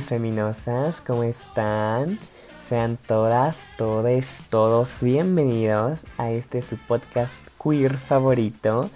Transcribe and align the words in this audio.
Feminosas, 0.00 1.00
¿cómo 1.00 1.22
están? 1.22 2.18
Sean 2.66 2.96
todas, 2.96 3.56
todos, 3.76 4.26
todos 4.50 5.02
bienvenidos 5.02 6.04
a 6.18 6.30
este 6.30 6.62
su 6.62 6.76
podcast 6.76 7.32
queer 7.62 7.96
favorito, 7.98 8.90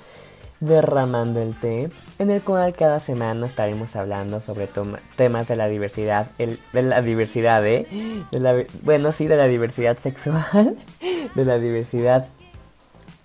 Derramando 0.60 1.40
el 1.40 1.58
Té, 1.58 1.90
en 2.18 2.30
el 2.30 2.42
cual 2.42 2.74
cada 2.74 3.00
semana 3.00 3.46
estaremos 3.46 3.96
hablando 3.96 4.40
sobre 4.40 4.68
temas 5.16 5.48
de 5.48 5.56
la 5.56 5.68
diversidad, 5.68 6.30
de 6.38 6.82
la 6.82 7.02
diversidad, 7.02 7.66
¿eh? 7.66 7.86
De 8.30 8.40
la, 8.40 8.64
bueno, 8.82 9.12
sí, 9.12 9.26
de 9.26 9.36
la 9.36 9.46
diversidad 9.46 9.98
sexual, 9.98 10.76
de 11.34 11.44
la 11.44 11.58
diversidad 11.58 12.28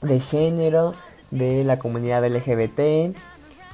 de 0.02 0.20
género, 0.20 0.96
de 1.32 1.64
la 1.64 1.78
comunidad 1.78 2.26
LGBT 2.26 3.16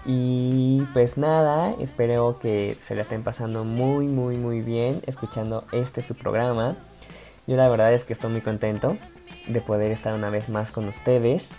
y 0.06 0.82
pues 0.94 1.18
nada, 1.18 1.74
espero 1.80 2.38
que 2.40 2.76
se 2.86 2.96
la 2.96 3.04
estén 3.04 3.24
pasando 3.24 3.64
muy, 3.64 4.08
muy, 4.08 4.38
muy 4.38 4.62
bien 4.62 5.02
escuchando 5.08 5.66
este 5.72 6.02
su 6.02 6.16
programa. 6.16 6.76
Yo 7.48 7.56
la 7.56 7.70
verdad 7.70 7.94
es 7.94 8.04
que 8.04 8.14
estoy 8.14 8.32
muy 8.32 8.42
contento 8.42 8.98
de 9.48 9.62
poder 9.62 9.92
estar 9.92 10.14
una 10.14 10.30
vez 10.30 10.50
más 10.50 10.72
con 10.72 10.88
ustedes. 10.90 11.50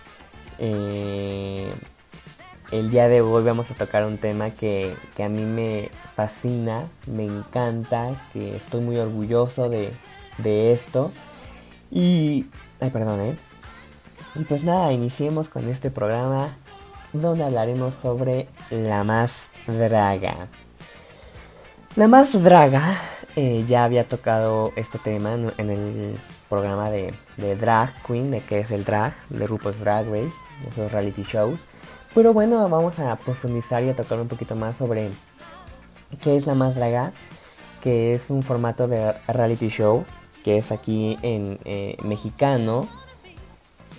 Eh, 0.58 1.72
el 2.70 2.90
día 2.90 3.08
de 3.08 3.22
hoy 3.22 3.44
vamos 3.44 3.70
a 3.70 3.74
tocar 3.74 4.04
un 4.04 4.18
tema 4.18 4.50
que, 4.50 4.94
a 5.22 5.28
mí 5.28 5.42
me 5.42 5.90
fascina, 6.14 6.88
me 7.06 7.24
encanta, 7.24 8.28
que 8.32 8.56
estoy 8.56 8.82
muy 8.82 8.98
orgulloso 8.98 9.70
de, 9.70 9.92
de 10.38 10.72
esto. 10.72 11.10
Y... 11.90 12.46
Ay, 12.80 12.90
perdón, 12.90 13.20
¿eh? 13.20 13.36
Y 14.34 14.44
pues 14.44 14.64
nada, 14.64 14.92
iniciemos 14.92 15.48
con 15.48 15.68
este 15.68 15.90
programa 15.90 16.56
donde 17.14 17.44
hablaremos 17.44 17.94
sobre 17.94 18.48
la 18.70 19.04
más 19.04 19.48
draga. 19.66 20.48
La 21.96 22.08
más 22.08 22.42
draga 22.42 22.98
eh, 23.36 23.64
ya 23.66 23.84
había 23.84 24.06
tocado 24.06 24.72
este 24.76 24.98
tema 24.98 25.32
en, 25.32 25.70
el 25.70 26.18
programa 26.48 26.90
de, 26.90 27.14
Drag 27.36 27.94
Queen, 28.02 28.30
de 28.30 28.40
qué 28.40 28.58
es 28.58 28.70
el 28.70 28.84
drag, 28.84 29.14
de 29.30 29.46
RuPaul's 29.46 29.80
Drag 29.80 30.06
Race, 30.06 30.34
esos 30.68 30.92
reality 30.92 31.22
shows. 31.22 31.64
Pero 32.14 32.32
bueno, 32.32 32.68
vamos 32.68 32.98
a 32.98 33.16
profundizar 33.16 33.82
y 33.82 33.90
a 33.90 33.96
tocar 33.96 34.20
un 34.20 34.28
poquito 34.28 34.54
más 34.56 34.76
sobre 34.76 35.10
qué 36.20 36.36
es 36.36 36.46
la 36.46 36.54
más 36.54 36.74
draga, 36.74 37.12
que 37.80 38.14
es 38.14 38.30
un 38.30 38.42
formato 38.42 38.86
de 38.86 39.12
reality 39.28 39.68
show 39.68 40.04
que 40.44 40.58
es 40.58 40.72
aquí 40.72 41.16
en 41.22 41.58
eh, 41.64 41.96
mexicano 42.02 42.86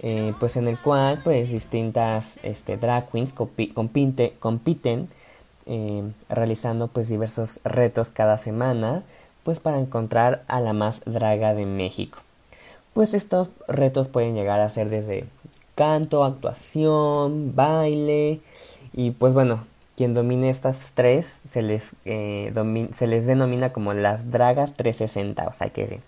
eh, 0.08 0.36
pues 0.40 0.56
en 0.56 0.68
el 0.68 0.78
cual 0.78 1.20
pues 1.24 1.50
distintas 1.50 2.38
este, 2.44 2.78
drag 2.78 3.10
queens 3.10 3.34
compiten 3.34 5.10
eh, 5.66 6.04
realizando 6.30 6.90
pues 6.90 7.10
diversos 7.10 7.60
retos 7.64 8.12
cada 8.12 8.38
semana 8.38 9.02
pues 9.42 9.60
para 9.60 9.80
encontrar 9.80 10.44
a 10.48 10.62
la 10.62 10.74
más 10.74 11.02
draga 11.06 11.56
de 11.56 11.66
México. 11.66 12.20
Pues 12.94 13.16
estos 13.16 13.50
retos 13.68 14.08
pueden 14.08 14.36
llegar 14.36 14.60
a 14.60 14.70
ser 14.70 14.90
desde 14.90 15.26
canto, 15.74 16.24
actuación, 16.24 17.56
baile 17.56 18.42
y 18.94 19.10
pues 19.10 19.34
bueno, 19.34 19.66
quien 19.98 20.14
domine 20.14 20.52
estas 20.52 20.92
tres 20.94 21.40
se 21.46 21.64
les, 21.64 21.94
eh, 22.06 22.54
se 22.96 23.08
les 23.08 23.26
denomina 23.26 23.74
como 23.74 23.96
las 23.96 24.30
dragas 24.30 24.76
360, 24.76 25.48
o 25.48 25.54
sea 25.54 25.70
que 25.70 26.00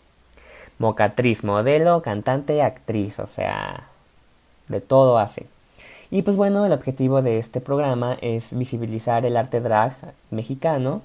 mocatriz, 0.79 1.43
modelo, 1.43 2.01
cantante, 2.01 2.61
actriz, 2.61 3.19
o 3.19 3.27
sea, 3.27 3.87
de 4.67 4.81
todo 4.81 5.17
hace. 5.17 5.47
Y 6.09 6.21
pues 6.21 6.37
bueno, 6.37 6.65
el 6.65 6.71
objetivo 6.71 7.21
de 7.21 7.37
este 7.37 7.59
programa 7.61 8.17
es 8.21 8.57
visibilizar 8.57 9.25
el 9.25 9.35
arte 9.35 9.59
drag 9.59 9.95
mexicano 10.31 11.01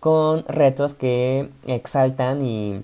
con 0.00 0.44
retos 0.46 0.94
que 0.94 1.50
exaltan 1.66 2.44
y, 2.44 2.82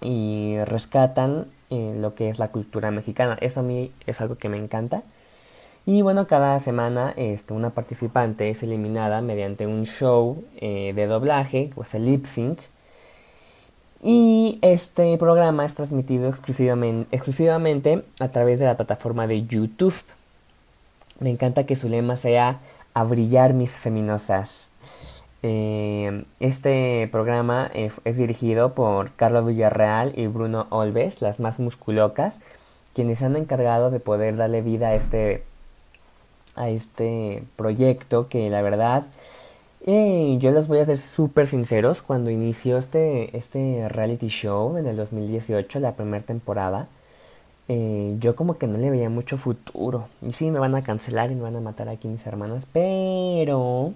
y 0.00 0.58
rescatan 0.64 1.46
eh, 1.70 1.94
lo 1.98 2.14
que 2.14 2.28
es 2.28 2.38
la 2.38 2.48
cultura 2.48 2.90
mexicana. 2.90 3.36
Eso 3.40 3.60
a 3.60 3.62
mí 3.62 3.90
es 4.06 4.20
algo 4.20 4.36
que 4.36 4.48
me 4.48 4.58
encanta. 4.58 5.02
Y 5.86 6.02
bueno, 6.02 6.26
cada 6.26 6.58
semana 6.60 7.12
este, 7.16 7.52
una 7.52 7.70
participante 7.70 8.48
es 8.50 8.62
eliminada 8.62 9.20
mediante 9.20 9.66
un 9.66 9.84
show 9.84 10.44
eh, 10.56 10.92
de 10.94 11.06
doblaje, 11.06 11.70
pues 11.74 11.94
el 11.94 12.06
lip 12.06 12.24
sync, 12.26 12.60
y 14.06 14.58
este 14.60 15.16
programa 15.16 15.64
es 15.64 15.74
transmitido 15.74 16.28
exclusivamente, 16.28 17.08
exclusivamente 17.10 18.04
a 18.20 18.28
través 18.28 18.60
de 18.60 18.66
la 18.66 18.76
plataforma 18.76 19.26
de 19.26 19.46
YouTube. 19.46 19.94
Me 21.20 21.30
encanta 21.30 21.64
que 21.64 21.74
su 21.74 21.88
lema 21.88 22.16
sea 22.16 22.60
a 22.92 23.04
brillar 23.04 23.54
mis 23.54 23.72
feminosas. 23.72 24.68
Eh, 25.42 26.24
este 26.38 27.08
programa 27.12 27.70
es, 27.72 28.00
dirigido 28.04 28.74
por 28.74 29.12
Carlos 29.12 29.46
Villarreal 29.46 30.12
y 30.18 30.26
Bruno 30.26 30.66
Olves, 30.68 31.22
las 31.22 31.40
más 31.40 31.58
musculocas, 31.58 32.40
quienes 32.92 33.22
han 33.22 33.36
encargado 33.36 33.90
de 33.90 34.00
poder 34.00 34.36
darle 34.36 34.60
vida 34.60 34.88
a 34.88 34.94
este, 34.96 35.44
a 36.56 36.68
este 36.68 37.42
proyecto 37.56 38.28
que 38.28 38.50
la 38.50 38.60
verdad 38.60 39.04
yo 39.86 40.50
les 40.50 40.66
voy 40.66 40.78
a 40.78 40.86
ser 40.86 40.98
súper 40.98 41.46
sinceros, 41.46 42.00
cuando 42.02 42.30
inició 42.30 42.78
este, 42.78 43.36
este 43.36 43.88
reality 43.88 44.28
show 44.28 44.76
en 44.78 44.86
el 44.86 44.96
2018, 44.96 45.78
la 45.80 45.94
primera 45.94 46.24
temporada, 46.24 46.88
eh, 47.68 48.16
yo 48.20 48.36
como 48.36 48.58
que 48.58 48.66
no 48.66 48.78
le 48.78 48.90
veía 48.90 49.10
mucho 49.10 49.36
futuro. 49.38 50.08
Y 50.22 50.32
sí, 50.32 50.50
me 50.50 50.58
van 50.58 50.74
a 50.74 50.82
cancelar 50.82 51.30
y 51.30 51.34
me 51.34 51.42
van 51.42 51.56
a 51.56 51.60
matar 51.60 51.88
aquí 51.88 52.08
mis 52.08 52.26
hermanas, 52.26 52.66
pero, 52.72 53.92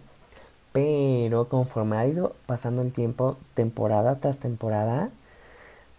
pero 0.72 1.48
conforme 1.48 1.96
ha 1.96 2.06
ido 2.06 2.34
pasando 2.46 2.82
el 2.82 2.92
tiempo, 2.92 3.38
temporada 3.54 4.16
tras 4.20 4.38
temporada, 4.38 5.10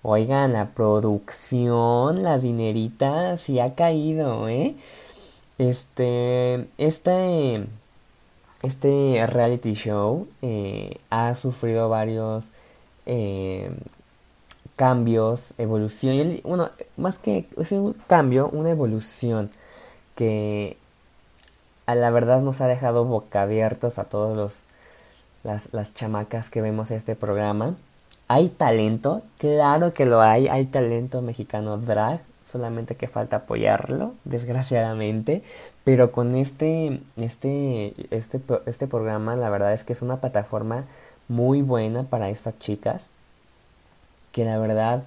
oigan, 0.04 0.54
la 0.54 0.70
producción, 0.72 2.24
la 2.24 2.38
dinerita, 2.40 3.38
sí 3.38 3.60
ha 3.60 3.76
caído, 3.76 4.50
¿eh? 4.50 4.76
Este, 5.58 6.68
este 6.78 7.68
este 8.62 9.26
reality 9.28 9.74
show 9.74 10.28
eh, 10.42 10.98
ha 11.10 11.34
sufrido 11.36 11.90
varios 11.90 12.52
eh, 13.06 13.72
cambios, 14.76 15.54
evolución. 15.58 16.40
Bueno, 16.44 16.70
más 16.98 17.18
que 17.18 17.48
es 17.58 17.72
un 17.72 17.94
cambio, 18.08 18.50
una 18.50 18.72
evolución 18.72 19.50
que 20.16 20.78
a 21.86 21.96
la 21.96 22.12
verdad 22.12 22.42
nos 22.42 22.62
ha 22.62 22.68
dejado 22.68 23.06
boca 23.06 23.42
abiertos 23.42 23.98
a 24.00 24.06
todos 24.06 24.36
los 24.36 24.66
las, 25.44 25.70
las 25.74 25.94
chamacas 25.94 26.50
que 26.50 26.62
vemos 26.62 26.92
este 26.92 27.16
programa. 27.16 27.76
Hay 28.28 28.50
talento, 28.50 29.24
claro 29.38 29.94
que 29.94 30.06
lo 30.06 30.22
hay, 30.22 30.48
hay 30.48 30.66
talento 30.66 31.22
mexicano 31.22 31.78
drag, 31.78 32.22
solamente 32.44 32.96
que 32.96 33.08
falta 33.08 33.38
apoyarlo, 33.38 34.14
desgraciadamente. 34.24 35.42
Pero 35.84 36.12
con 36.12 36.36
este, 36.36 37.02
este, 37.18 37.94
este, 38.16 38.42
este 38.66 38.88
programa, 38.88 39.36
la 39.36 39.50
verdad 39.50 39.74
es 39.74 39.84
que 39.84 39.94
es 39.94 40.02
una 40.02 40.22
plataforma 40.22 40.86
muy 41.28 41.62
buena 41.62 42.04
para 42.04 42.30
estas 42.30 42.58
chicas. 42.60 43.10
Que 44.32 44.46
la 44.46 44.58
verdad, 44.58 45.04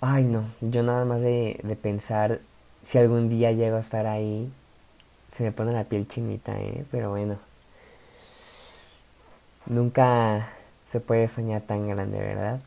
ay 0.00 0.24
no, 0.24 0.44
yo 0.60 0.82
nada 0.82 1.04
más 1.04 1.20
de, 1.22 1.60
de 1.62 1.76
pensar 1.76 2.40
si 2.82 2.98
algún 2.98 3.28
día 3.28 3.52
llego 3.52 3.76
a 3.76 3.80
estar 3.80 4.06
ahí, 4.06 4.50
se 5.32 5.44
me 5.44 5.52
pone 5.52 5.72
la 5.72 5.84
piel 5.84 6.08
chinita, 6.08 6.58
¿eh? 6.60 6.84
Pero 6.90 7.10
bueno, 7.10 7.38
nunca 9.66 10.50
se 10.86 11.00
puede 11.00 11.28
soñar 11.28 11.62
tan 11.62 11.88
grande, 11.88 12.18
¿verdad? 12.18 12.60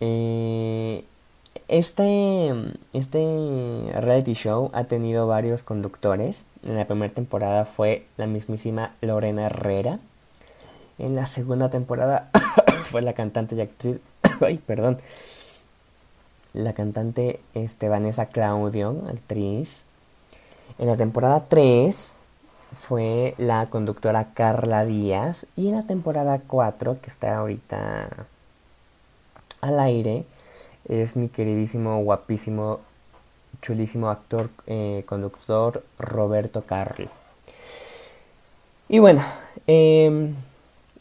Eh, 0.00 1.04
este, 1.68 2.52
este 2.92 3.92
reality 3.94 4.34
show 4.34 4.70
ha 4.72 4.84
tenido 4.84 5.26
varios 5.26 5.62
conductores. 5.62 6.42
En 6.64 6.76
la 6.76 6.84
primera 6.86 7.12
temporada 7.12 7.64
fue 7.64 8.06
la 8.16 8.26
mismísima 8.26 8.94
Lorena 9.00 9.46
Herrera. 9.46 10.00
En 10.98 11.14
la 11.14 11.26
segunda 11.26 11.70
temporada 11.70 12.30
fue 12.84 13.02
la 13.02 13.12
cantante 13.12 13.54
y 13.54 13.60
actriz. 13.60 14.00
ay, 14.40 14.58
perdón. 14.58 14.98
La 16.52 16.72
cantante 16.72 17.40
este, 17.54 17.88
Vanessa 17.88 18.26
Claudio, 18.26 19.04
actriz. 19.08 19.84
En 20.78 20.88
la 20.88 20.96
temporada 20.96 21.44
3 21.48 22.16
fue 22.72 23.34
la 23.38 23.66
conductora 23.70 24.32
Carla 24.34 24.84
Díaz. 24.84 25.46
Y 25.56 25.68
en 25.68 25.76
la 25.76 25.82
temporada 25.84 26.40
4, 26.44 27.00
que 27.00 27.10
está 27.10 27.36
ahorita 27.36 28.08
al 29.60 29.78
aire, 29.78 30.24
es 30.88 31.16
mi 31.16 31.28
queridísimo, 31.28 32.02
guapísimo, 32.02 32.80
chulísimo 33.62 34.10
actor, 34.10 34.50
eh, 34.66 35.04
conductor 35.06 35.84
Roberto 35.98 36.62
Carli. 36.64 37.08
Y 38.88 38.98
bueno, 38.98 39.22
em, 39.66 40.34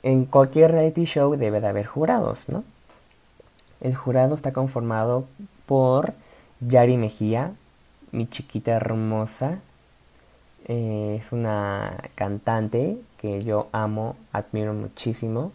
en 0.04 0.26
cualquier 0.26 0.72
reality 0.72 1.06
show 1.06 1.36
debe 1.36 1.60
de 1.62 1.68
haber 1.68 1.86
jurados, 1.86 2.50
¿no? 2.50 2.64
El 3.82 3.96
jurado 3.96 4.36
está 4.36 4.52
conformado 4.54 5.26
por 5.66 6.14
Yari 6.60 6.98
Mejía, 6.98 7.54
mi 8.12 8.28
chiquita 8.28 8.72
hermosa, 8.72 9.60
Eh, 10.72 11.18
es 11.20 11.32
una 11.32 11.98
cantante 12.16 12.98
que 13.18 13.44
yo 13.44 13.70
amo, 13.72 14.16
admiro 14.32 14.74
muchísimo 14.74 15.52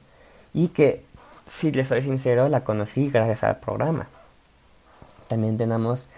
y 0.52 0.68
que, 0.68 1.04
si 1.46 1.70
les 1.70 1.88
soy 1.88 2.02
sincero, 2.02 2.48
la 2.48 2.64
conocí 2.64 3.10
gracias 3.10 3.44
al 3.44 3.60
programa. 3.60 4.08
También 5.34 5.58
tenemos 5.58 6.08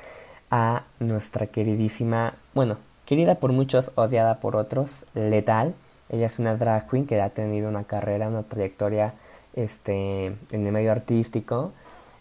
a 0.51 0.83
nuestra 1.01 1.47
queridísima, 1.47 2.35
bueno, 2.53 2.77
querida 3.07 3.37
por 3.37 3.51
muchos, 3.51 3.91
odiada 3.95 4.41
por 4.41 4.57
otros, 4.57 5.07
Letal. 5.15 5.75
Ella 6.11 6.27
es 6.27 6.39
una 6.39 6.55
drag 6.55 6.87
queen 6.91 7.07
que 7.07 7.19
ha 7.19 7.31
tenido 7.31 7.71
una 7.71 7.85
carrera, 7.85 8.29
una 8.29 8.43
trayectoria 8.43 9.15
este, 9.55 10.27
en 10.27 10.67
el 10.67 10.71
medio 10.71 10.93
artístico, 10.93 11.73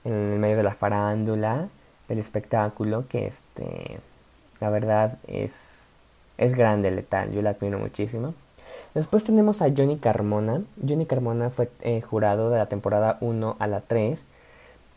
en 0.06 0.14
el 0.14 0.40
medio 0.40 0.56
de 0.56 0.64
la 0.64 0.74
farándula, 0.74 1.68
del 2.08 2.20
espectáculo, 2.20 3.10
que 3.10 3.28
este, 3.28 4.00
la 4.62 4.70
verdad 4.70 5.18
es, 5.28 5.90
es 6.38 6.56
grande, 6.56 6.92
letal, 6.92 7.34
yo 7.34 7.42
la 7.42 7.50
admiro 7.50 7.78
muchísimo. 7.78 8.36
Después 8.94 9.26
tenemos 9.26 9.62
a 9.62 9.66
Johnny 9.66 9.98
Carmona. 9.98 10.62
Johnny 10.82 11.06
Carmona 11.06 11.50
fue 11.50 11.70
eh, 11.82 12.00
jurado 12.00 12.52
de 12.52 12.58
la 12.58 12.68
temporada 12.68 13.18
1 13.20 13.58
a 13.60 13.68
la 13.68 13.82
3 13.82 14.26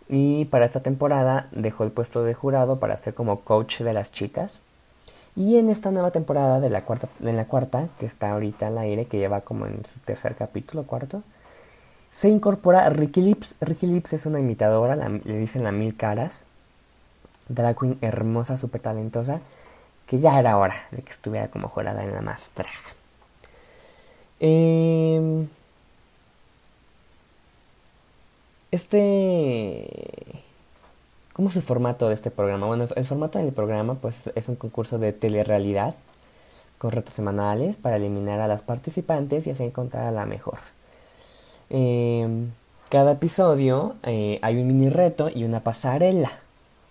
y 0.08 0.46
para 0.46 0.64
esta 0.64 0.80
temporada 0.80 1.48
dejó 1.52 1.84
el 1.84 1.90
puesto 1.90 2.24
de 2.24 2.34
jurado 2.34 2.80
para 2.80 2.96
ser 2.96 3.14
como 3.14 3.40
coach 3.40 3.80
de 3.80 3.92
las 3.92 4.10
chicas. 4.10 4.60
Y 5.36 5.58
en 5.58 5.70
esta 5.70 5.90
nueva 5.90 6.10
temporada 6.10 6.60
de 6.60 6.70
la 6.70 6.82
cuarta, 6.82 7.08
la 7.20 7.44
cuarta, 7.44 7.88
que 8.00 8.06
está 8.06 8.32
ahorita 8.32 8.68
al 8.68 8.78
aire, 8.78 9.06
que 9.06 9.18
lleva 9.18 9.42
como 9.42 9.66
en 9.66 9.84
su 9.84 10.00
tercer 10.00 10.34
capítulo, 10.34 10.84
cuarto, 10.84 11.22
se 12.10 12.28
incorpora 12.28 12.88
Ricky 12.90 13.20
Lips. 13.20 13.54
Ricky 13.60 13.86
Lips 13.86 14.14
es 14.14 14.26
una 14.26 14.40
imitadora, 14.40 14.96
le 14.96 15.38
dicen 15.38 15.62
la 15.62 15.72
mil 15.72 15.96
caras. 15.96 16.44
Drag 17.48 17.78
queen 17.78 17.98
hermosa, 18.00 18.56
súper 18.56 18.80
talentosa, 18.80 19.40
que 20.06 20.18
ya 20.18 20.38
era 20.38 20.56
hora 20.58 20.74
de 20.90 21.02
que 21.02 21.12
estuviera 21.12 21.48
como 21.48 21.68
jurada 21.68 22.02
en 22.02 22.12
la 22.12 22.20
más. 22.20 22.50
Eh, 24.40 25.46
este... 28.70 30.42
¿Cómo 31.32 31.50
es 31.50 31.56
el 31.56 31.62
formato 31.62 32.08
de 32.08 32.14
este 32.14 32.32
programa? 32.32 32.66
Bueno, 32.66 32.88
el 32.96 33.04
formato 33.04 33.38
del 33.38 33.52
programa 33.52 33.94
pues 33.94 34.30
es 34.34 34.48
un 34.48 34.56
concurso 34.56 34.98
de 34.98 35.12
telerrealidad 35.12 35.94
con 36.78 36.92
retos 36.92 37.14
semanales 37.14 37.76
para 37.76 37.96
eliminar 37.96 38.40
a 38.40 38.48
las 38.48 38.62
participantes 38.62 39.46
y 39.46 39.50
así 39.50 39.62
encontrar 39.62 40.04
a 40.04 40.10
la 40.10 40.26
mejor. 40.26 40.58
Em, 41.70 42.50
cada 42.88 43.12
episodio 43.12 43.96
eh, 44.02 44.38
hay 44.42 44.56
un 44.56 44.66
mini 44.66 44.88
reto 44.88 45.28
y 45.32 45.44
una 45.44 45.60
pasarela 45.60 46.32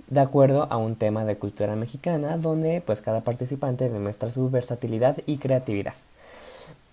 de 0.08 0.20
acuerdo 0.22 0.68
a 0.70 0.78
un 0.78 0.96
tema 0.96 1.26
de 1.26 1.38
cultura 1.38 1.76
mexicana 1.76 2.38
donde 2.38 2.82
pues 2.86 3.02
cada 3.02 3.22
participante 3.22 3.90
demuestra 3.90 4.30
su 4.30 4.50
versatilidad 4.50 5.18
y 5.26 5.38
creatividad. 5.38 5.94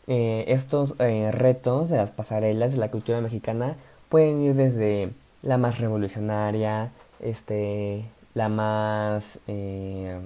Eh, 0.07 0.45
estos 0.49 0.95
eh, 0.99 1.31
retos 1.33 1.91
de 1.91 1.97
las 1.97 2.11
pasarelas 2.11 2.73
de 2.73 2.79
la 2.79 2.91
cultura 2.91 3.21
mexicana 3.21 3.77
pueden 4.15 4.43
ir 4.43 4.55
desde 4.55 5.11
la 5.43 5.59
más 5.59 5.79
revolucionaria, 5.79 6.93
este, 7.19 8.05
la 8.35 8.49
más, 8.49 9.41
eh, 9.49 10.21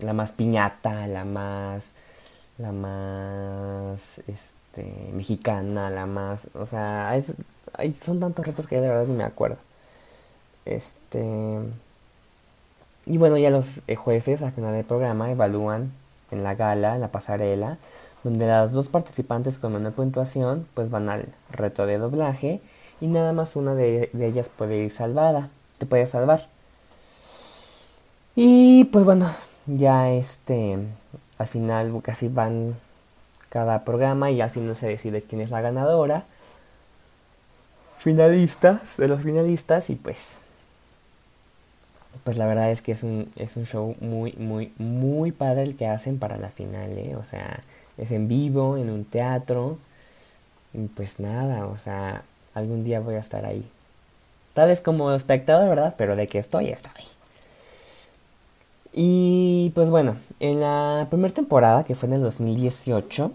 la 0.00 0.12
más 0.12 0.32
piñata, 0.32 1.06
la 1.06 1.24
más, 1.24 1.92
la 2.58 2.72
más, 2.72 4.18
este, 4.26 5.12
mexicana, 5.14 5.88
la 5.88 6.06
más, 6.06 6.48
o 6.54 6.66
sea, 6.66 7.10
hay, 7.10 7.94
son 7.94 8.18
tantos 8.18 8.44
retos 8.44 8.66
que 8.66 8.74
ya 8.74 8.80
de 8.80 8.88
verdad 8.88 9.06
ni 9.06 9.14
me 9.14 9.22
acuerdo. 9.22 9.58
Este, 10.64 11.60
y 13.06 13.18
bueno, 13.18 13.38
ya 13.38 13.50
los 13.50 13.82
eh, 13.86 13.94
jueces 13.94 14.42
al 14.42 14.50
final 14.50 14.72
del 14.74 14.84
programa 14.84 15.30
evalúan 15.30 15.92
en 16.32 16.42
la 16.42 16.56
gala, 16.56 16.96
en 16.96 17.00
la 17.00 17.12
pasarela, 17.12 17.78
donde 18.24 18.48
las 18.48 18.72
dos 18.72 18.88
participantes 18.88 19.58
con 19.58 19.74
menor 19.74 19.92
puntuación 19.92 20.66
pues 20.74 20.90
van 20.90 21.08
al 21.08 21.28
reto 21.52 21.86
de 21.86 21.98
doblaje 21.98 22.60
y 23.02 23.08
nada 23.08 23.32
más 23.32 23.56
una 23.56 23.74
de, 23.74 24.10
ellas 24.20 24.48
puede 24.48 24.78
ir 24.78 24.90
salvada, 24.92 25.50
te 25.78 25.86
puede 25.86 26.06
salvar. 26.06 26.46
Y 28.36 28.84
pues 28.84 29.04
bueno, 29.04 29.34
ya 29.66 30.08
este, 30.10 30.78
al 31.36 31.46
final 31.48 32.00
casi 32.00 32.28
van 32.28 32.76
cada 33.48 33.84
programa 33.84 34.30
y 34.30 34.40
al 34.40 34.50
final 34.50 34.76
se 34.76 34.86
decide 34.86 35.22
quién 35.22 35.40
es 35.40 35.50
la 35.50 35.60
ganadora. 35.60 36.26
Finalistas, 37.98 38.96
de 38.98 39.08
los 39.08 39.20
finalistas 39.22 39.90
y 39.90 39.96
pues 39.96 40.38
pues 42.22 42.36
la 42.36 42.46
verdad 42.46 42.70
es 42.70 42.82
que 42.82 42.92
es 42.92 43.02
un, 43.02 43.32
es 43.34 43.56
un 43.56 43.66
show 43.66 43.96
muy, 44.00 44.32
muy, 44.34 44.72
muy 44.78 45.32
padre 45.32 45.64
el 45.64 45.76
que 45.76 45.88
hacen 45.88 46.18
para 46.20 46.36
la 46.36 46.50
final, 46.50 46.96
¿eh? 46.98 47.16
O 47.16 47.24
sea, 47.24 47.64
es 47.98 48.12
en 48.12 48.28
vivo, 48.28 48.76
en 48.76 48.90
un 48.90 49.04
teatro. 49.04 49.78
Y 50.72 50.86
pues 50.88 51.18
nada, 51.20 51.66
o 51.66 51.78
sea, 51.78 52.22
algún 52.54 52.84
día 52.84 53.00
voy 53.00 53.14
a 53.16 53.20
estar 53.20 53.44
ahí. 53.44 53.64
Tal 54.54 54.68
vez 54.68 54.80
como 54.80 55.12
espectador, 55.12 55.68
¿verdad? 55.68 55.94
Pero 55.96 56.16
de 56.16 56.28
que 56.28 56.38
estoy, 56.38 56.68
estoy. 56.68 57.04
Y 58.92 59.72
pues 59.74 59.88
bueno, 59.88 60.16
en 60.40 60.60
la 60.60 61.06
primera 61.08 61.32
temporada, 61.32 61.84
que 61.84 61.94
fue 61.94 62.08
en 62.08 62.14
el 62.14 62.22
2018, 62.22 63.32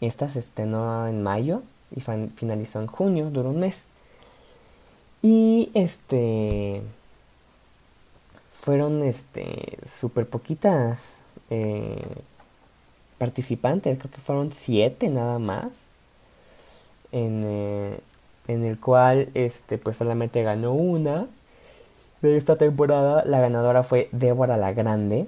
esta 0.00 0.28
se 0.28 0.38
estrenó 0.38 1.08
en 1.08 1.22
mayo 1.22 1.62
y 1.94 2.00
finalizó 2.00 2.80
en 2.80 2.86
junio, 2.86 3.30
duró 3.30 3.50
un 3.50 3.60
mes. 3.60 3.84
Y 5.22 5.70
este. 5.74 6.82
Fueron 8.52 9.02
este. 9.02 9.78
súper 9.84 10.28
poquitas 10.28 11.14
eh, 11.50 12.02
participantes, 13.18 13.98
creo 13.98 14.10
que 14.10 14.20
fueron 14.20 14.52
siete 14.52 15.08
nada 15.08 15.38
más. 15.38 15.68
En, 17.12 17.42
eh, 17.44 18.00
en 18.48 18.64
el 18.64 18.78
cual 18.78 19.28
este 19.34 19.78
pues 19.78 19.96
solamente 19.96 20.42
ganó 20.42 20.72
una 20.72 21.26
de 22.20 22.36
esta 22.36 22.56
temporada. 22.56 23.24
La 23.24 23.40
ganadora 23.40 23.82
fue 23.82 24.08
Débora 24.12 24.56
la 24.56 24.72
Grande. 24.72 25.26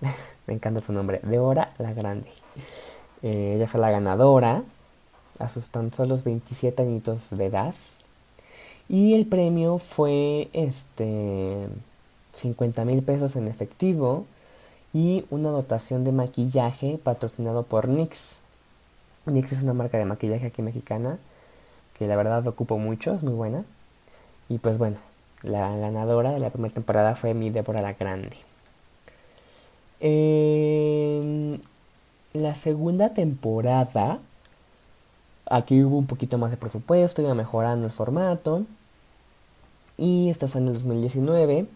Me 0.46 0.54
encanta 0.54 0.80
su 0.80 0.92
nombre, 0.92 1.20
Débora 1.22 1.72
la 1.78 1.92
Grande. 1.92 2.28
Eh, 3.22 3.54
ella 3.56 3.66
fue 3.66 3.80
la 3.80 3.90
ganadora 3.90 4.62
a 5.38 5.48
sus 5.48 5.70
tan 5.70 5.92
solo 5.92 6.18
27 6.22 6.82
añitos 6.82 7.30
de 7.30 7.46
edad. 7.46 7.74
Y 8.88 9.14
el 9.14 9.26
premio 9.26 9.78
fue 9.78 10.48
este 10.52 11.68
50 12.34 12.84
mil 12.84 13.02
pesos 13.02 13.34
en 13.36 13.48
efectivo 13.48 14.26
y 14.92 15.24
una 15.30 15.50
dotación 15.50 16.04
de 16.04 16.12
maquillaje 16.12 16.98
patrocinado 17.02 17.64
por 17.64 17.88
NYX. 17.88 18.38
NYX 19.26 19.52
es 19.52 19.62
una 19.62 19.74
marca 19.74 19.98
de 19.98 20.04
maquillaje 20.04 20.46
aquí 20.46 20.62
mexicana 20.62 21.18
que 21.98 22.06
la 22.06 22.16
verdad 22.16 22.46
ocupo 22.46 22.78
mucho, 22.78 23.14
es 23.14 23.22
muy 23.22 23.34
buena. 23.34 23.64
Y 24.48 24.58
pues 24.58 24.78
bueno, 24.78 24.98
la 25.42 25.76
ganadora 25.76 26.32
de 26.32 26.40
la 26.40 26.50
primera 26.50 26.74
temporada 26.74 27.16
fue 27.16 27.34
mi 27.34 27.50
Débora 27.50 27.82
la 27.82 27.94
Grande. 27.94 28.36
En 30.00 31.60
la 32.32 32.54
segunda 32.54 33.14
temporada, 33.14 34.18
aquí 35.46 35.82
hubo 35.82 35.96
un 35.96 36.06
poquito 36.06 36.38
más 36.38 36.50
de 36.50 36.56
presupuesto, 36.58 37.22
iba 37.22 37.34
mejorando 37.34 37.86
el 37.86 37.92
formato. 37.92 38.64
Y 39.96 40.28
esto 40.28 40.48
fue 40.48 40.60
en 40.60 40.68
el 40.68 40.74
2019. 40.74 41.66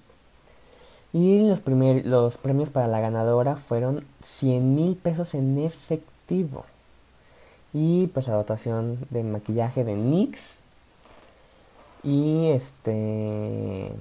Y 1.12 1.48
los, 1.48 1.60
primer, 1.60 2.06
los 2.06 2.36
premios 2.36 2.70
para 2.70 2.86
la 2.86 3.00
ganadora 3.00 3.56
fueron 3.56 4.04
100 4.22 4.74
mil 4.74 4.96
pesos 4.96 5.34
en 5.34 5.58
efectivo 5.58 6.64
y 7.72 8.08
pues 8.08 8.28
la 8.28 8.34
dotación 8.34 8.98
de 9.10 9.22
maquillaje 9.22 9.84
de 9.84 9.94
NYX. 9.96 10.56
Y 12.02 12.48
este 12.50 13.92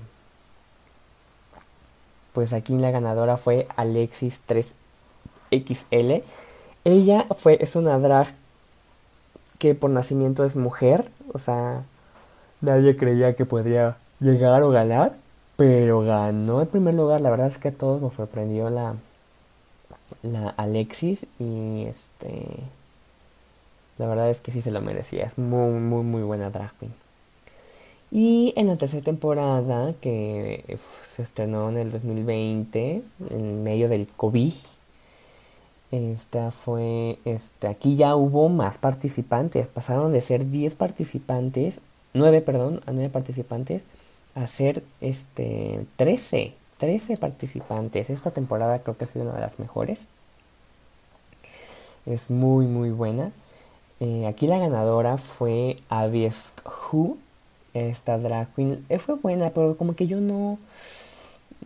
pues 2.34 2.54
aquí 2.54 2.78
la 2.78 2.92
ganadora 2.92 3.38
fue 3.38 3.68
Alexis 3.76 4.42
3XL 4.48 6.24
ella 6.86 7.26
fue 7.36 7.58
es 7.62 7.76
una 7.76 8.00
drag 8.00 8.28
que 9.58 9.76
por 9.76 9.90
nacimiento 9.90 10.46
es 10.46 10.56
mujer. 10.56 11.12
O 11.34 11.40
sea 11.40 11.84
nadie 12.62 12.98
creía 12.98 13.36
que 13.36 13.46
podría 13.46 13.98
llegar 14.20 14.64
o 14.64 14.72
ganar 14.72 15.16
pero 15.58 16.02
ganó 16.02 16.62
el 16.62 16.68
primer 16.68 16.94
lugar. 16.94 17.22
La 17.22 17.30
verdad 17.30 17.48
es 17.48 17.58
que 17.58 17.70
a 17.70 17.74
todos 17.74 18.02
nos 18.02 18.14
sorprendió 18.16 18.70
la 18.70 18.96
la 20.24 20.50
Alexis 20.50 21.26
y 21.40 21.86
este 21.86 22.46
la 24.00 24.08
verdad 24.08 24.29
es 24.32 24.41
que 24.41 24.51
sí 24.51 24.62
se 24.62 24.72
lo 24.72 24.82
merecía. 24.82 25.25
Es 25.25 25.38
muy, 25.38 25.79
muy, 25.79 26.03
muy 26.03 26.24
buena 26.24 26.50
drag 26.50 26.74
queen. 26.79 26.94
Y 28.12 28.53
en 28.56 28.68
la 28.68 28.77
tercera 28.77 29.03
temporada, 29.03 29.94
que 30.01 30.79
se 31.12 31.22
estrenó 31.22 31.70
en 31.70 31.77
el 31.77 31.91
2020, 31.91 33.03
en 33.29 33.63
medio 33.63 33.88
del 33.88 34.08
COVID, 34.08 34.53
esta 35.91 36.51
fue, 36.51 37.20
este, 37.25 37.68
aquí 37.68 37.98
ya 37.98 38.15
hubo 38.15 38.50
más 38.50 38.77
participantes. 38.77 39.68
Pasaron 39.68 40.13
de 40.13 40.22
ser 40.22 40.50
10 40.50 40.75
participantes, 40.75 41.82
9, 42.13 42.41
perdón, 42.41 42.82
a 42.86 42.91
9 42.91 43.10
participantes, 43.10 43.84
a 44.34 44.48
ser, 44.48 44.82
este, 45.01 45.86
13, 45.98 46.53
13 46.77 47.18
participantes. 47.18 48.10
Esta 48.10 48.32
temporada 48.32 48.79
creo 48.79 48.98
que 48.98 49.06
ha 49.06 49.08
sido 49.08 49.25
una 49.25 49.36
de 49.36 49.41
las 49.41 49.60
mejores. 49.60 50.08
Es 52.06 52.32
muy, 52.32 52.65
muy 52.65 52.91
buena. 52.91 53.32
Eh, 54.00 54.27
aquí 54.27 54.48
la 54.48 54.58
ganadora 54.60 55.18
fue 55.18 55.77
Abies 55.89 56.53
Who, 56.65 57.18
esta 57.74 58.18
drag 58.18 58.48
queen. 58.56 58.86
Eh, 58.89 59.00
fue 59.00 59.15
buena, 59.15 59.51
pero 59.51 59.77
como 59.77 59.96
que 59.96 60.08
yo 60.08 60.22
no, 60.22 60.58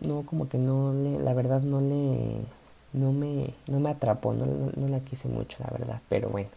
no, 0.06 0.22
como 0.26 0.48
que 0.48 0.58
no 0.58 0.92
le, 0.92 1.18
la 1.18 1.34
verdad 1.34 1.60
no 1.62 1.80
le, 1.80 2.36
no 2.92 3.12
me, 3.12 3.50
no 3.70 3.80
me 3.80 3.90
atrapó, 3.90 4.34
no, 4.34 4.46
no 4.46 4.88
la 4.88 5.00
quise 5.00 5.28
mucho, 5.28 5.58
la 5.62 5.70
verdad, 5.70 6.00
pero 6.08 6.28
bueno. 6.28 6.50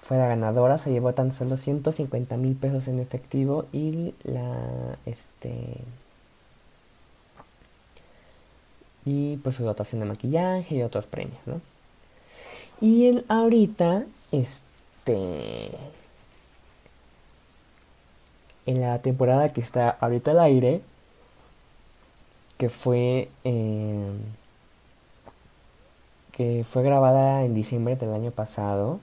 Fue 0.00 0.16
la 0.18 0.28
ganadora, 0.28 0.78
se 0.78 0.92
llevó 0.92 1.12
tan 1.14 1.32
solo 1.32 1.56
150 1.56 2.36
mil 2.36 2.54
pesos 2.54 2.86
en 2.88 3.00
efectivo 3.00 3.64
y 3.72 4.14
la, 4.22 4.96
este, 5.04 5.78
y 9.04 9.36
pues 9.38 9.56
su 9.56 9.64
dotación 9.64 10.00
de 10.00 10.06
maquillaje 10.06 10.74
y 10.76 10.82
otros 10.82 11.06
premios, 11.06 11.38
¿no? 11.46 11.60
Y 12.80 13.06
el, 13.06 13.24
ahorita, 13.28 14.04
este, 14.32 15.70
en 18.66 18.80
la 18.80 19.00
temporada 19.02 19.52
que 19.52 19.60
está 19.60 19.90
ahorita 19.90 20.32
al 20.32 20.40
aire, 20.40 20.82
que 22.58 22.68
fue, 22.68 23.28
em, 23.44 24.18
que 26.32 26.64
fue 26.64 26.82
grabada 26.82 27.44
en 27.44 27.54
diciembre 27.54 27.96
del 27.96 28.12
año 28.14 28.30
pasado, 28.30 29.00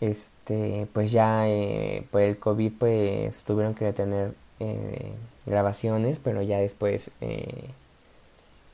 este, 0.00 0.86
pues 0.92 1.10
ya 1.12 1.48
eh, 1.48 2.06
por 2.10 2.22
el 2.22 2.38
COVID 2.38 2.72
pues 2.78 3.42
tuvieron 3.44 3.74
que 3.74 3.84
detener 3.86 4.34
eh, 4.60 5.12
grabaciones, 5.46 6.18
pero 6.22 6.42
ya 6.42 6.58
después 6.58 7.10
eh, 7.20 7.70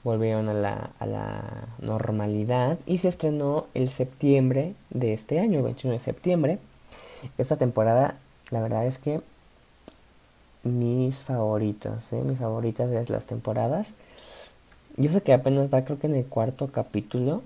volvieron 0.04 0.48
a 0.50 0.54
la, 0.54 0.90
a 0.98 1.06
la 1.06 1.42
normalidad 1.80 2.78
y 2.86 2.98
se 2.98 3.08
estrenó 3.08 3.66
el 3.74 3.88
septiembre 3.88 4.74
de 4.90 5.14
este 5.14 5.40
año, 5.40 5.58
el 5.58 5.64
21 5.64 5.94
de 5.94 6.00
septiembre. 6.00 6.58
Esta 7.38 7.56
temporada, 7.56 8.16
la 8.50 8.60
verdad 8.60 8.86
es 8.86 8.98
que 8.98 9.22
mis 10.62 11.16
favoritos, 11.16 12.12
¿eh? 12.12 12.22
mis 12.22 12.38
favoritas 12.38 12.90
de 12.90 13.04
las 13.06 13.26
temporadas. 13.26 13.94
Yo 14.96 15.10
sé 15.10 15.22
que 15.22 15.32
apenas 15.32 15.72
va 15.72 15.84
creo 15.84 15.98
que 15.98 16.06
en 16.06 16.14
el 16.16 16.26
cuarto 16.26 16.68
capítulo. 16.68 17.42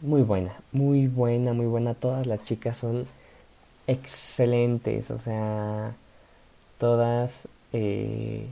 Muy 0.00 0.22
buena, 0.22 0.56
muy 0.72 1.06
buena, 1.06 1.52
muy 1.52 1.66
buena. 1.66 1.94
Todas 1.94 2.26
las 2.26 2.44
chicas 2.44 2.76
son 2.78 3.06
excelentes, 3.86 5.10
o 5.10 5.18
sea, 5.18 5.94
todas... 6.78 7.48
Eh, 7.72 8.46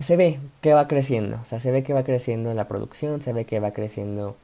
se 0.00 0.16
ve 0.16 0.38
que 0.60 0.74
va 0.74 0.88
creciendo, 0.88 1.38
o 1.42 1.44
sea, 1.44 1.60
se 1.60 1.70
ve 1.70 1.82
que 1.82 1.92
va 1.92 2.04
creciendo 2.04 2.54
la 2.54 2.68
producción, 2.68 3.22
se 3.22 3.32
ve 3.32 3.44
que 3.44 3.60
va 3.60 3.72
creciendo 3.72 4.36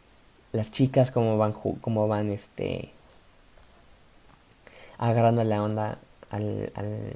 las 0.52 0.72
chicas 0.72 1.10
como 1.10 1.38
van 1.38 1.52
como 1.52 2.08
van 2.08 2.30
este 2.30 2.90
agarrando 4.98 5.44
la 5.44 5.62
onda 5.62 5.98
al, 6.30 6.72
al, 6.74 7.12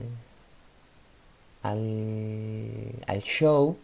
al, 1.62 2.92
al 3.06 3.22
show 3.22 3.76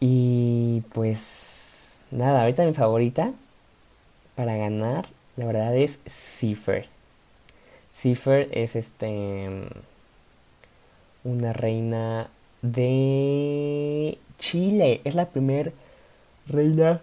y 0.00 0.82
pues 0.92 2.00
nada, 2.10 2.42
ahorita 2.42 2.64
mi 2.64 2.74
favorita 2.74 3.32
para 4.34 4.56
ganar, 4.56 5.08
la 5.36 5.46
verdad 5.46 5.76
es 5.76 5.98
Cipher. 6.08 6.86
Cipher 7.94 8.48
es 8.52 8.76
este 8.76 9.48
una 11.22 11.52
reina 11.52 12.28
de 12.64 14.18
Chile. 14.38 15.00
Es 15.04 15.14
la 15.14 15.26
primer 15.26 15.72
reina, 16.46 17.02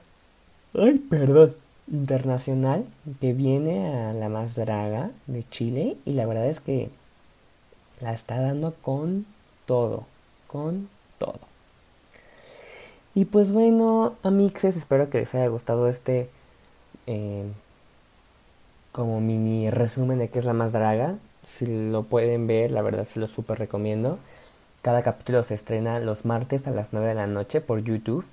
ay, 0.73 0.99
perdón, 0.99 1.55
internacional 1.91 2.85
que 3.19 3.33
viene 3.33 3.93
a 3.93 4.13
la 4.13 4.29
más 4.29 4.55
draga 4.55 5.11
de 5.27 5.43
Chile 5.49 5.97
y 6.05 6.13
la 6.13 6.25
verdad 6.25 6.47
es 6.47 6.59
que 6.59 6.89
la 7.99 8.13
está 8.13 8.41
dando 8.41 8.73
con 8.81 9.25
todo, 9.65 10.05
con 10.47 10.89
todo. 11.17 11.39
Y 13.13 13.25
pues 13.25 13.51
bueno, 13.51 14.15
amixes, 14.23 14.77
espero 14.77 15.09
que 15.09 15.19
les 15.19 15.35
haya 15.35 15.47
gustado 15.47 15.87
este 15.89 16.29
eh, 17.07 17.43
como 18.91 19.21
mini 19.21 19.69
resumen 19.69 20.19
de 20.19 20.29
qué 20.29 20.39
es 20.39 20.45
la 20.45 20.53
más 20.53 20.71
draga. 20.71 21.17
Si 21.43 21.65
lo 21.91 22.03
pueden 22.03 22.47
ver, 22.47 22.71
la 22.71 22.81
verdad 22.81 23.05
se 23.05 23.19
lo 23.19 23.27
súper 23.27 23.59
recomiendo. 23.59 24.17
Cada 24.81 25.03
capítulo 25.03 25.43
se 25.43 25.53
estrena 25.53 25.99
los 25.99 26.25
martes 26.25 26.65
a 26.65 26.71
las 26.71 26.91
9 26.91 27.09
de 27.09 27.13
la 27.13 27.27
noche 27.27 27.61
por 27.61 27.83
YouTube. 27.83 28.25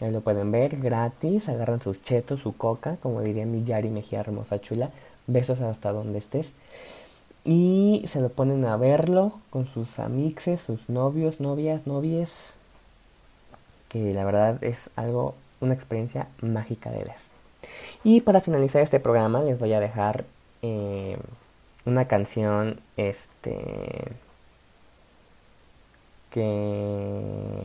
Ahí 0.00 0.12
lo 0.12 0.20
pueden 0.20 0.52
ver 0.52 0.76
gratis. 0.76 1.48
Agarran 1.48 1.80
sus 1.80 2.00
chetos, 2.04 2.38
su 2.38 2.56
coca, 2.56 2.96
como 3.02 3.22
diría 3.22 3.44
mi 3.44 3.64
Yari 3.64 3.88
Mejía 3.88 4.20
Hermosa 4.20 4.60
Chula. 4.60 4.90
Besos 5.26 5.60
hasta 5.60 5.90
donde 5.90 6.20
estés. 6.20 6.52
Y 7.44 8.04
se 8.06 8.20
lo 8.20 8.28
ponen 8.28 8.64
a 8.66 8.76
verlo 8.76 9.32
con 9.50 9.66
sus 9.66 9.98
amixes, 9.98 10.60
sus 10.60 10.88
novios, 10.88 11.40
novias, 11.40 11.88
novies. 11.88 12.54
Que 13.88 14.14
la 14.14 14.24
verdad 14.24 14.62
es 14.62 14.90
algo, 14.94 15.34
una 15.60 15.74
experiencia 15.74 16.28
mágica 16.40 16.90
de 16.92 16.98
ver. 16.98 17.16
Y 18.04 18.20
para 18.20 18.40
finalizar 18.40 18.80
este 18.80 19.00
programa 19.00 19.42
les 19.42 19.58
voy 19.58 19.72
a 19.72 19.80
dejar 19.80 20.24
eh, 20.62 21.18
una 21.84 22.06
canción, 22.06 22.78
este 22.96 24.12
que 26.30 27.64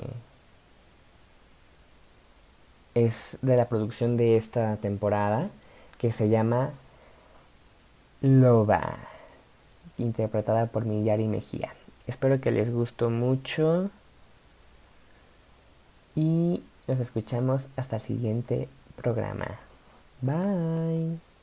es 2.96 3.38
de 3.42 3.58
la 3.58 3.68
producción 3.70 4.18
de 4.18 4.38
esta 4.38 4.78
temporada, 4.78 5.50
que 5.98 6.12
se 6.12 6.30
llama 6.30 6.72
Loba, 8.22 8.98
interpretada 9.98 10.68
por 10.68 10.86
Millari 10.86 11.28
Mejía. 11.28 11.74
Espero 12.08 12.40
que 12.40 12.52
les 12.52 12.72
gustó 12.74 13.10
mucho 13.10 13.90
y 16.16 16.64
nos 16.88 17.00
escuchamos 17.00 17.68
hasta 17.76 17.98
el 17.98 18.02
siguiente 18.02 18.70
programa. 18.96 19.58
Bye. 20.22 21.35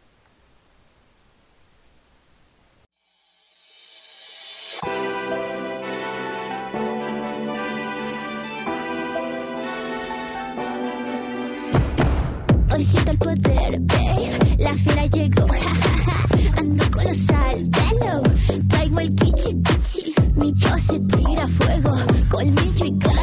el 19.02 19.14
kichi 19.14 19.52
kichi. 19.62 20.14
Mi 20.36 20.52
voz 20.52 20.82
se 20.82 20.98
tira 21.00 21.46
fuego, 21.48 21.92
colmillo 22.30 22.84
y 22.84 22.98
cara. 22.98 23.21